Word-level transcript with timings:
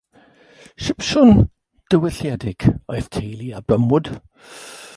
Sipsiwn 0.85 1.35
diwylliedig 1.93 2.67
oedd 2.95 3.11
teulu 3.19 3.51
Abram 3.61 3.87
Wood. 3.93 4.11